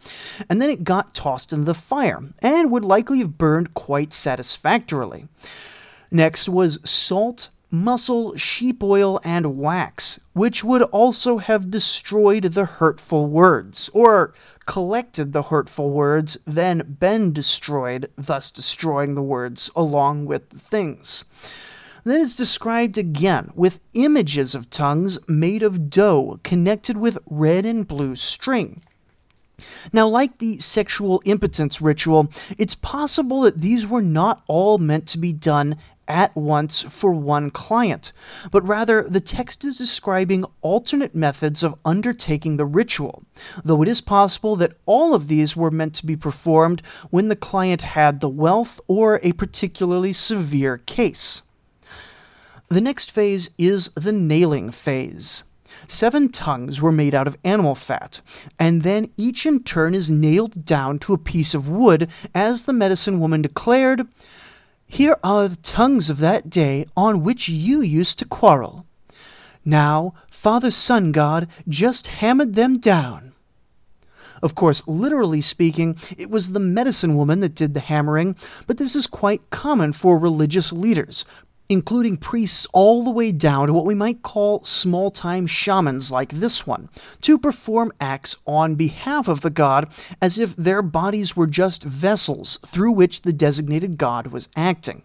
[0.49, 5.27] And then it got tossed into the fire and would likely have burned quite satisfactorily.
[6.11, 13.27] Next was salt, muscle, sheep oil, and wax, which would also have destroyed the hurtful
[13.27, 14.33] words, or
[14.65, 21.23] collected the hurtful words, then been destroyed, thus destroying the words along with the things.
[22.03, 27.87] Then it's described again with images of tongues made of dough connected with red and
[27.87, 28.81] blue string.
[29.93, 35.19] Now, like the sexual impotence ritual, it's possible that these were not all meant to
[35.19, 35.75] be done
[36.07, 38.11] at once for one client,
[38.51, 43.23] but rather the text is describing alternate methods of undertaking the ritual,
[43.63, 47.35] though it is possible that all of these were meant to be performed when the
[47.35, 51.43] client had the wealth or a particularly severe case.
[52.71, 55.43] The next phase is the nailing phase.
[55.89, 58.21] Seven tongues were made out of animal fat,
[58.57, 62.71] and then each in turn is nailed down to a piece of wood, as the
[62.71, 64.07] medicine woman declared,
[64.87, 68.85] here are the tongues of that day on which you used to quarrel.
[69.65, 73.33] Now, Father Sun God just hammered them down.
[74.41, 78.95] Of course, literally speaking, it was the medicine woman that did the hammering, but this
[78.95, 81.25] is quite common for religious leaders,
[81.71, 86.29] including priests all the way down to what we might call small time shamans like
[86.33, 86.89] this one,
[87.21, 89.89] to perform acts on behalf of the god
[90.21, 95.01] as if their bodies were just vessels through which the designated god was acting.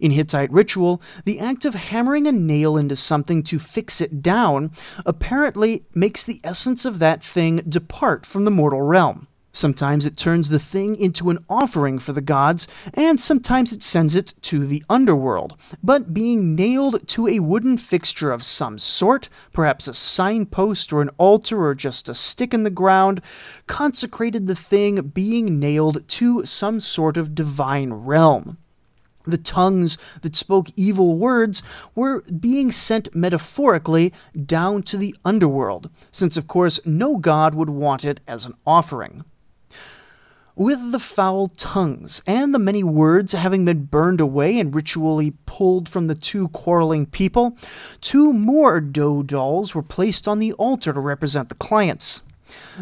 [0.00, 4.70] In Hittite ritual, the act of hammering a nail into something to fix it down
[5.04, 9.28] apparently makes the essence of that thing depart from the mortal realm.
[9.56, 14.16] Sometimes it turns the thing into an offering for the gods, and sometimes it sends
[14.16, 15.56] it to the underworld.
[15.80, 21.10] But being nailed to a wooden fixture of some sort, perhaps a signpost or an
[21.18, 23.22] altar or just a stick in the ground,
[23.68, 28.58] consecrated the thing being nailed to some sort of divine realm.
[29.24, 31.62] The tongues that spoke evil words
[31.94, 34.12] were being sent metaphorically
[34.44, 39.24] down to the underworld, since, of course, no god would want it as an offering
[40.56, 45.88] with the foul tongues, and the many words having been burned away and ritually pulled
[45.88, 47.56] from the two quarreling people,
[48.00, 52.22] two more dough dolls were placed on the altar to represent the clients.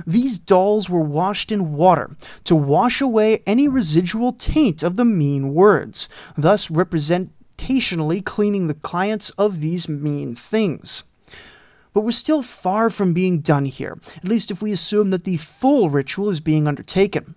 [0.07, 2.11] These dolls were washed in water
[2.45, 9.31] to wash away any residual taint of the mean words, thus representationally cleaning the clients
[9.31, 11.05] of these mean things.
[11.95, 15.37] But we're still far from being done here, at least if we assume that the
[15.39, 17.35] full ritual is being undertaken.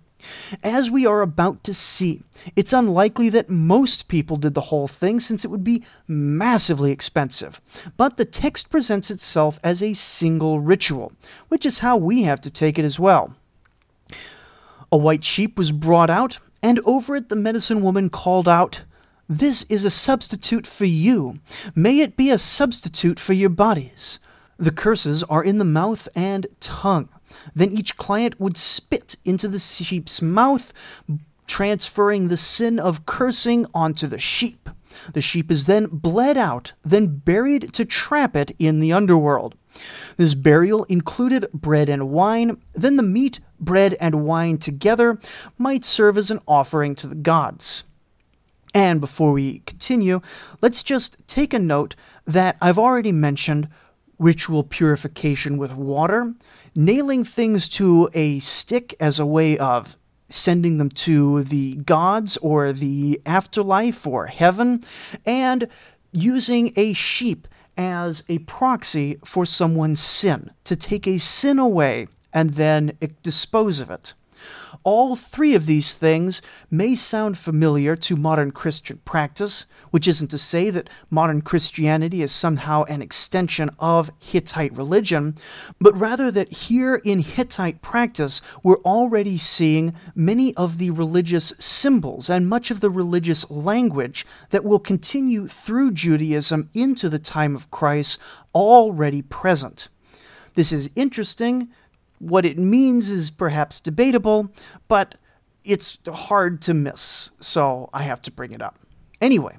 [0.62, 2.22] As we are about to see,
[2.54, 7.60] it's unlikely that most people did the whole thing since it would be massively expensive.
[7.96, 11.12] But the text presents itself as a single ritual,
[11.48, 13.34] which is how we have to take it as well.
[14.92, 18.82] A white sheep was brought out, and over it the medicine woman called out,
[19.28, 21.40] This is a substitute for you.
[21.74, 24.20] May it be a substitute for your bodies.
[24.58, 27.08] The curses are in the mouth and tongue.
[27.54, 30.72] Then each client would spit into the sheep's mouth,
[31.46, 34.68] transferring the sin of cursing onto the sheep.
[35.12, 39.54] The sheep is then bled out, then buried to trap it in the underworld.
[40.16, 45.20] This burial included bread and wine, then the meat, bread, and wine together
[45.58, 47.84] might serve as an offering to the gods.
[48.74, 50.20] And before we continue,
[50.60, 51.94] let's just take a note
[52.26, 53.68] that I've already mentioned
[54.18, 56.34] ritual purification with water
[56.76, 59.96] nailing things to a stick as a way of
[60.28, 64.84] sending them to the gods or the afterlife or heaven,
[65.24, 65.68] and
[66.12, 67.48] using a sheep
[67.78, 72.92] as a proxy for someone's sin, to take a sin away and then
[73.22, 74.14] dispose of it.
[74.84, 80.38] All three of these things may sound familiar to modern Christian practice, which isn't to
[80.38, 85.36] say that modern Christianity is somehow an extension of Hittite religion,
[85.80, 92.30] but rather that here in Hittite practice we're already seeing many of the religious symbols
[92.30, 97.70] and much of the religious language that will continue through Judaism into the time of
[97.70, 98.18] Christ
[98.54, 99.88] already present.
[100.54, 101.68] This is interesting
[102.18, 104.50] what it means is perhaps debatable,
[104.88, 105.16] but
[105.64, 108.78] it's hard to miss, so I have to bring it up.
[109.20, 109.56] Anyway,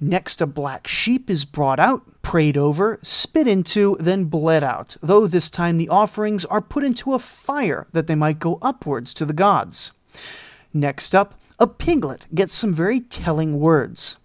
[0.00, 5.26] next a black sheep is brought out, prayed over, spit into, then bled out, though
[5.26, 9.24] this time the offerings are put into a fire that they might go upwards to
[9.24, 9.92] the gods.
[10.74, 14.16] Next up, a piglet gets some very telling words.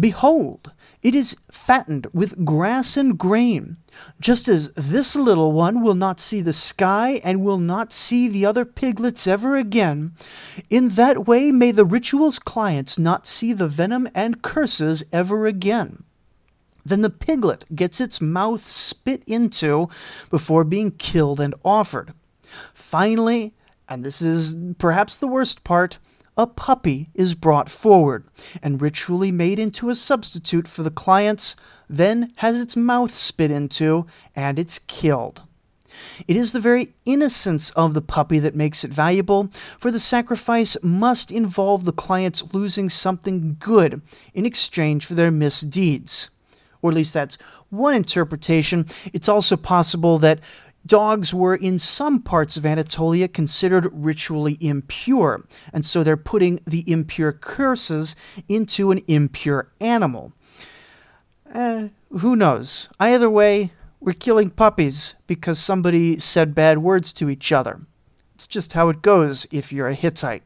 [0.00, 0.72] Behold,
[1.06, 3.76] it is fattened with grass and grain,
[4.20, 8.44] just as this little one will not see the sky and will not see the
[8.44, 10.14] other piglets ever again.
[10.68, 16.02] In that way may the ritual's clients not see the venom and curses ever again.
[16.84, 19.88] Then the piglet gets its mouth spit into
[20.28, 22.14] before being killed and offered.
[22.74, 23.54] Finally,
[23.88, 26.00] and this is perhaps the worst part,
[26.36, 28.24] a puppy is brought forward
[28.62, 31.56] and ritually made into a substitute for the clients,
[31.88, 35.42] then has its mouth spit into, and it's killed.
[36.28, 40.76] It is the very innocence of the puppy that makes it valuable, for the sacrifice
[40.82, 44.02] must involve the clients losing something good
[44.34, 46.28] in exchange for their misdeeds.
[46.82, 47.38] Or at least that's
[47.70, 48.86] one interpretation.
[49.12, 50.40] It's also possible that
[50.86, 56.90] dogs were in some parts of Anatolia considered ritually impure, and so they're putting the
[56.90, 58.16] impure curses
[58.48, 60.32] into an impure animal.
[61.52, 62.88] Eh, who knows?
[63.00, 67.80] Either way, we're killing puppies because somebody said bad words to each other.
[68.34, 70.42] It's just how it goes if you're a Hittite.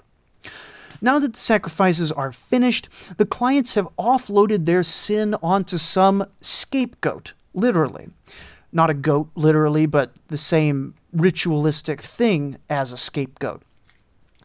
[1.03, 7.33] Now that the sacrifices are finished, the clients have offloaded their sin onto some scapegoat,
[7.55, 8.11] literally
[8.73, 13.63] not a goat literally, but the same ritualistic thing as a scapegoat.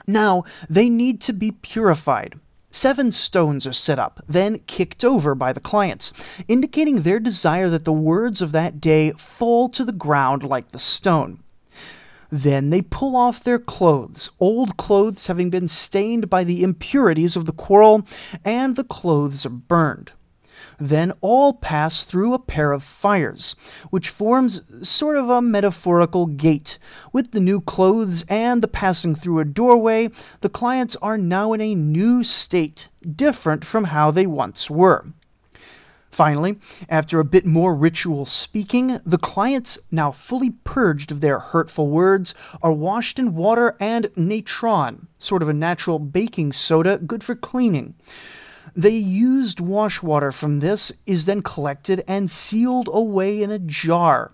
[0.07, 2.39] Now, they need to be purified.
[2.71, 6.11] Seven stones are set up, then kicked over by the clients,
[6.47, 10.79] indicating their desire that the words of that day fall to the ground like the
[10.79, 11.39] stone.
[12.29, 17.45] Then they pull off their clothes, old clothes having been stained by the impurities of
[17.45, 18.05] the quarrel,
[18.43, 20.11] and the clothes are burned.
[20.79, 23.55] Then all pass through a pair of fires,
[23.89, 26.77] which forms sort of a metaphorical gate.
[27.13, 30.09] With the new clothes and the passing through a doorway,
[30.41, 35.05] the clients are now in a new state, different from how they once were.
[36.15, 36.57] Finally,
[36.87, 42.33] after a bit more ritual speaking, the clients, now fully purged of their hurtful words,
[42.61, 47.95] are washed in water and natron, sort of a natural baking soda good for cleaning.
[48.77, 54.33] The used wash water from this is then collected and sealed away in a jar,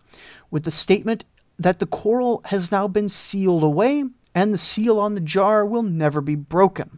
[0.50, 1.26] with the statement
[1.60, 5.84] that the coral has now been sealed away and the seal on the jar will
[5.84, 6.98] never be broken.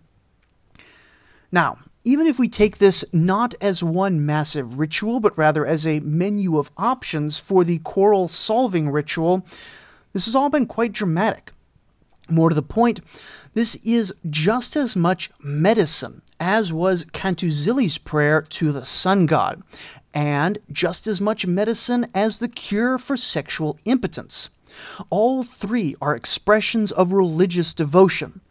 [1.52, 6.00] Now, even if we take this not as one massive ritual, but rather as a
[6.00, 9.46] menu of options for the coral solving ritual,
[10.14, 11.52] this has all been quite dramatic.
[12.30, 13.02] More to the point,
[13.54, 19.62] this is just as much medicine as was Kantuzili's prayer to the sun god,
[20.14, 24.50] and just as much medicine as the cure for sexual impotence.
[25.10, 28.42] All three are expressions of religious devotion.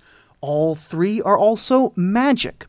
[0.40, 2.66] All three are also magic.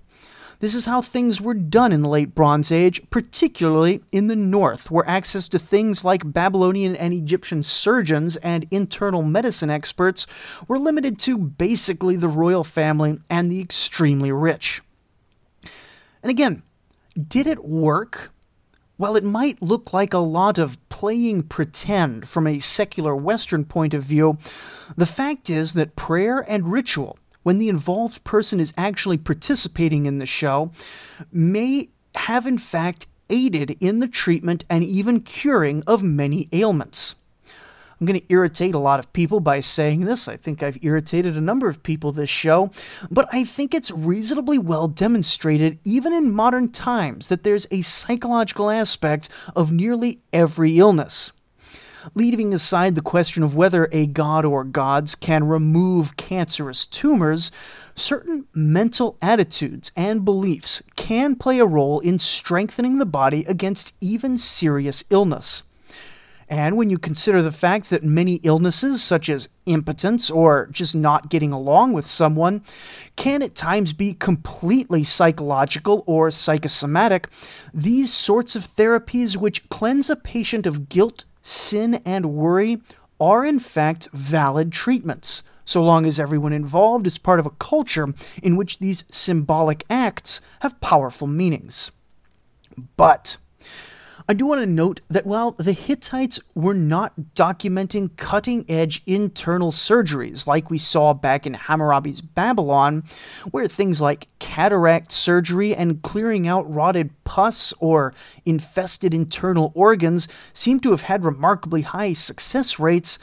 [0.60, 4.90] This is how things were done in the late Bronze Age, particularly in the north,
[4.90, 10.26] where access to things like Babylonian and Egyptian surgeons and internal medicine experts
[10.70, 14.82] were limited to basically the royal family and the extremely rich.
[16.24, 16.64] And again,
[17.16, 18.32] did it work?
[18.98, 23.94] While it might look like a lot of playing pretend from a secular Western point
[23.94, 24.38] of view,
[24.96, 30.18] the fact is that prayer and ritual when the involved person is actually participating in
[30.18, 30.72] the show,
[31.32, 37.16] may have in fact aided in the treatment and even curing of many ailments.
[38.04, 40.28] I'm going to irritate a lot of people by saying this.
[40.28, 42.70] I think I've irritated a number of people this show,
[43.10, 48.70] but I think it's reasonably well demonstrated, even in modern times, that there's a psychological
[48.70, 51.32] aspect of nearly every illness
[52.14, 57.50] leaving aside the question of whether a god or gods can remove cancerous tumors,
[57.96, 64.38] certain mental attitudes and beliefs can play a role in strengthening the body against even
[64.38, 65.64] serious illness.
[66.54, 71.30] And when you consider the fact that many illnesses, such as impotence or just not
[71.30, 72.62] getting along with someone,
[73.16, 77.28] can at times be completely psychological or psychosomatic,
[77.74, 82.80] these sorts of therapies which cleanse a patient of guilt, sin, and worry
[83.20, 88.14] are in fact valid treatments, so long as everyone involved is part of a culture
[88.44, 91.90] in which these symbolic acts have powerful meanings.
[92.96, 93.38] But
[94.26, 99.70] I do want to note that while the Hittites were not documenting cutting edge internal
[99.70, 103.04] surgeries like we saw back in Hammurabi's Babylon,
[103.52, 108.14] where things like cataract surgery and clearing out rotted pus or
[108.46, 113.20] infested internal organs seem to have had remarkably high success rates,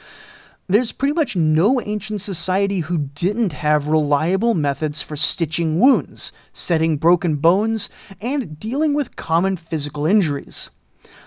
[0.67, 6.97] there's pretty much no ancient society who didn't have reliable methods for stitching wounds, setting
[6.97, 7.89] broken bones,
[8.21, 10.69] and dealing with common physical injuries.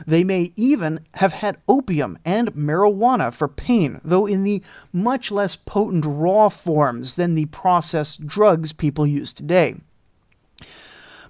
[0.06, 5.56] They may even have had opium and marijuana for pain, though in the much less
[5.56, 9.76] potent raw forms than the processed drugs people use today.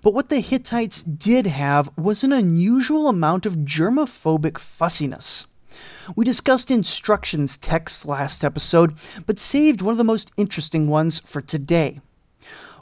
[0.02, 5.46] But what the Hittites did have was an unusual amount of germophobic fussiness.
[6.14, 8.94] We discussed instructions texts last episode,
[9.26, 12.00] but saved one of the most interesting ones for today.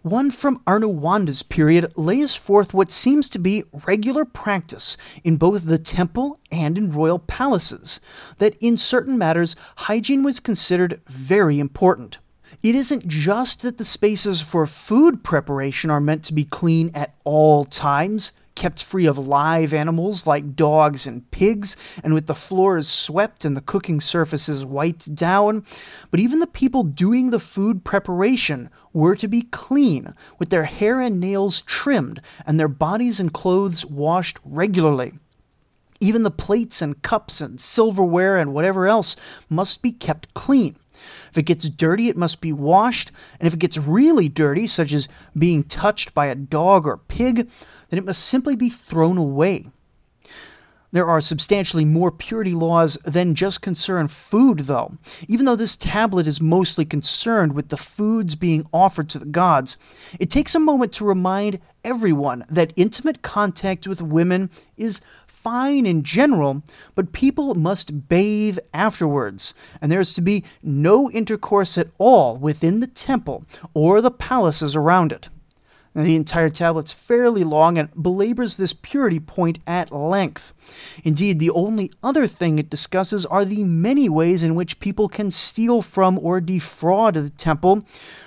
[0.02, 5.78] One from Arnuwanda's period lays forth what seems to be regular practice in both the
[5.78, 8.00] temple and in royal palaces,
[8.38, 12.18] that in certain matters hygiene was considered very important.
[12.64, 17.14] It isn't just that the spaces for food preparation are meant to be clean at
[17.22, 22.88] all times, kept free of live animals like dogs and pigs, and with the floors
[22.88, 25.64] swept and the cooking surfaces wiped down.
[26.10, 31.00] But even the people doing the food preparation were to be clean, with their hair
[31.00, 35.14] and nails trimmed, and their bodies and clothes washed regularly.
[36.00, 39.16] Even the plates and cups and silverware and whatever else
[39.48, 40.76] must be kept clean.
[41.30, 44.92] If it gets dirty, it must be washed, and if it gets really dirty, such
[44.92, 47.48] as being touched by a dog or pig,
[47.88, 49.68] then it must simply be thrown away.
[50.92, 54.98] There are substantially more purity laws than just concern food, though.
[55.26, 59.78] Even though this tablet is mostly concerned with the foods being offered to the gods,
[60.20, 66.02] it takes a moment to remind everyone that intimate contact with women is fine in
[66.02, 66.62] general,
[66.94, 72.80] but people must bathe afterwards, and there is to be no intercourse at all within
[72.80, 75.30] the temple or the palaces around it.
[75.94, 80.54] The entire tablet's fairly long and belabors this purity point at length.
[81.04, 85.30] Indeed, the only other thing it discusses are the many ways in which people can
[85.30, 87.84] steal from or defraud the temple,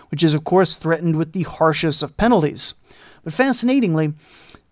[0.09, 2.75] which is, of course, threatened with the harshest of penalties.
[3.23, 4.13] But fascinatingly,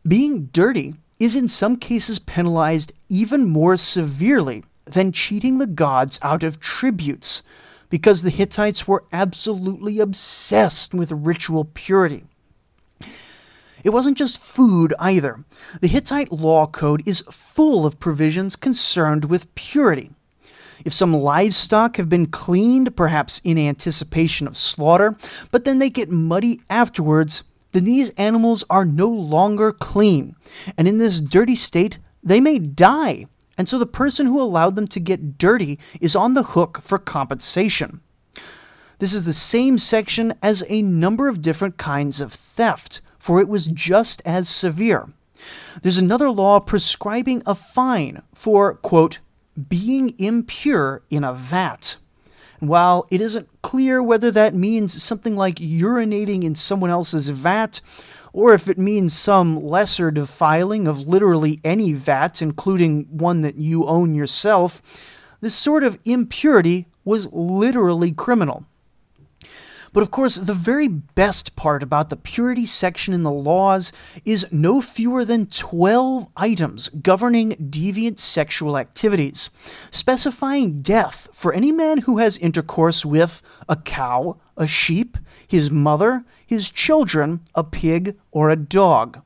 [0.08, 6.44] being dirty is in some cases penalized even more severely than cheating the gods out
[6.44, 7.42] of tributes,
[7.90, 12.26] because the Hittites were absolutely obsessed with ritual purity.
[13.84, 15.44] It wasn't just food either.
[15.82, 20.12] The Hittite law code is full of provisions concerned with purity.
[20.86, 25.16] If some livestock have been cleaned, perhaps in anticipation of slaughter,
[25.52, 30.36] but then they get muddy afterwards, then these animals are no longer clean.
[30.78, 33.28] And in this dirty state, they may die.
[33.58, 36.98] And so the person who allowed them to get dirty is on the hook for
[36.98, 38.02] compensation.
[39.00, 43.48] This is the same section as a number of different kinds of theft, for it
[43.48, 45.08] was just as severe.
[45.82, 49.20] There's another law prescribing a fine for, quote,
[49.70, 51.96] being impure in a vat.
[52.60, 57.80] And while it isn't clear whether that means something like urinating in someone else's vat,
[58.34, 63.86] or if it means some lesser defiling of literally any vat, including one that you
[63.86, 64.82] own yourself,
[65.40, 68.66] this sort of impurity was literally criminal.
[69.94, 73.92] But of course, the very best part about the purity section in the laws
[74.26, 79.52] is no fewer than 12 items governing deviant sexual activities,
[79.92, 85.16] specifying death for any man who has intercourse with a cow, a sheep,
[85.48, 89.22] his mother, his children, a pig, or a dog.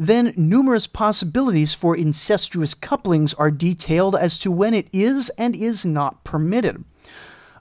[0.00, 5.86] Then numerous possibilities for incestuous couplings are detailed as to when it is and is
[5.86, 6.84] not permitted.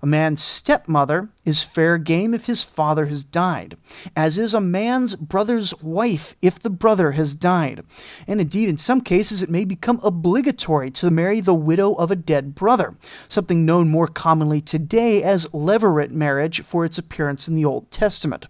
[0.03, 3.77] A man's stepmother is fair game if his father has died,
[4.15, 7.83] as is a man's brother's wife if the brother has died.
[8.25, 12.15] And indeed, in some cases, it may become obligatory to marry the widow of a
[12.15, 12.95] dead brother,
[13.27, 18.47] something known more commonly today as levirate marriage for its appearance in the Old Testament.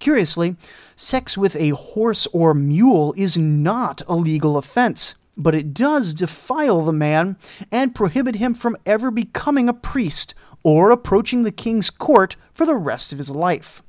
[0.00, 0.56] Curiously,
[0.96, 6.84] sex with a horse or mule is not a legal offense but it does defile
[6.84, 7.36] the man
[7.72, 10.32] and prohibit him from ever becoming a priest
[10.64, 13.82] or approaching the king's court for the rest of his life.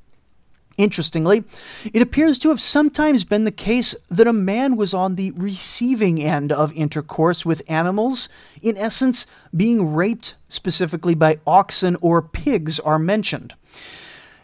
[0.78, 1.46] Interestingly,
[1.94, 6.22] it appears to have sometimes been the case that a man was on the receiving
[6.22, 8.28] end of intercourse with animals,
[8.62, 13.54] in essence, being raped specifically by oxen or pigs are mentioned.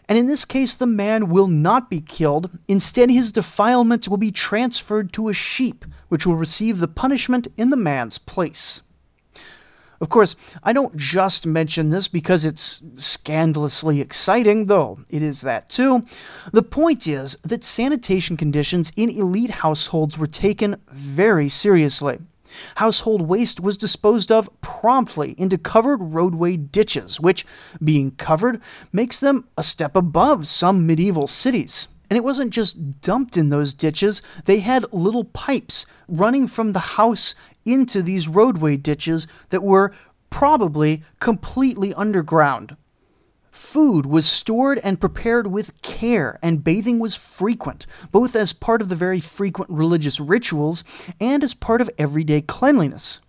[0.08, 2.50] And in this case, the man will not be killed.
[2.66, 7.68] Instead, his defilement will be transferred to a sheep, which will receive the punishment in
[7.68, 8.80] the man's place.
[10.02, 10.34] Of course,
[10.64, 16.04] I don't just mention this because it's scandalously exciting, though it is that too.
[16.50, 22.18] The point is that sanitation conditions in elite households were taken very seriously.
[22.74, 27.46] Household waste was disposed of promptly into covered roadway ditches, which,
[27.82, 28.60] being covered,
[28.92, 31.86] makes them a step above some medieval cities.
[32.10, 36.78] And it wasn't just dumped in those ditches, they had little pipes running from the
[36.78, 37.34] house
[37.64, 39.92] into these roadway ditches that were
[40.30, 42.76] probably completely underground.
[43.50, 48.88] Food was stored and prepared with care, and bathing was frequent, both as part of
[48.88, 50.82] the very frequent religious rituals
[51.20, 53.20] and as part of everyday cleanliness.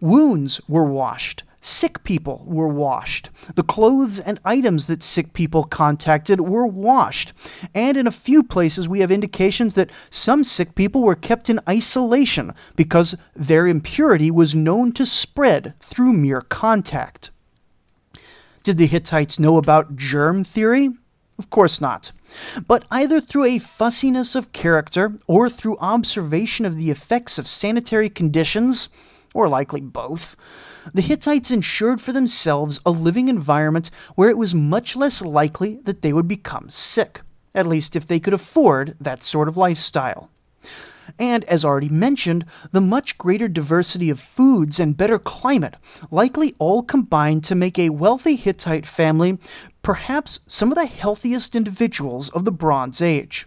[0.00, 3.30] Wounds were washed, Sick people were washed.
[3.54, 7.32] The clothes and items that sick people contacted were washed.
[7.74, 11.60] And in a few places, we have indications that some sick people were kept in
[11.66, 17.30] isolation because their impurity was known to spread through mere contact.
[18.62, 20.90] Did the Hittites know about germ theory?
[21.38, 22.12] Of course not.
[22.68, 28.10] But either through a fussiness of character or through observation of the effects of sanitary
[28.10, 28.90] conditions,
[29.34, 30.36] or likely both,
[30.94, 36.00] the Hittites ensured for themselves a living environment where it was much less likely that
[36.00, 37.20] they would become sick,
[37.54, 40.30] at least if they could afford that sort of lifestyle.
[41.18, 45.76] And as already mentioned, the much greater diversity of foods and better climate
[46.10, 49.38] likely all combined to make a wealthy Hittite family
[49.82, 53.46] perhaps some of the healthiest individuals of the Bronze Age.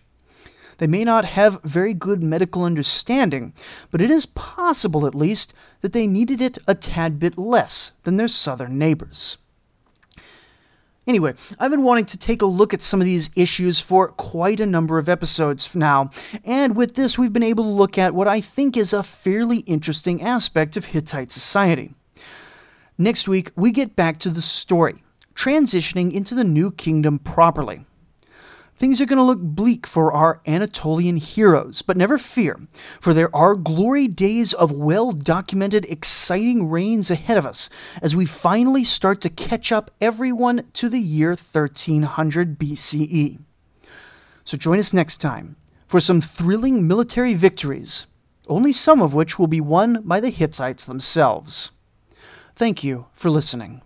[0.78, 3.54] They may not have very good medical understanding,
[3.90, 8.18] but it is possible, at least, that they needed it a tad bit less than
[8.18, 9.38] their southern neighbors.
[11.08, 14.60] Anyway, I've been wanting to take a look at some of these issues for quite
[14.60, 16.12] a number of episodes now,
[16.44, 19.60] and with this, we've been able to look at what I think is a fairly
[19.60, 21.96] interesting aspect of Hittite society.
[22.98, 25.02] Next week, we get back to the story,
[25.34, 27.87] transitioning into the new kingdom properly
[28.78, 32.60] things are going to look bleak for our Anatolian heroes, but never fear,
[33.02, 37.70] for there are glory days of well documented, exciting reigns ahead of us
[38.02, 43.40] as we finally start to catch up everyone to the year 1300 BCE.
[44.46, 45.58] So join us next time
[45.88, 48.06] for some thrilling military victories,
[48.48, 51.72] only some of which will be won by the Hittites themselves.
[52.56, 53.82] Thank you for listening.